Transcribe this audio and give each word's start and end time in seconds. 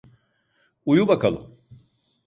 Uyu 0.85 1.07
bakalım. 1.07 1.57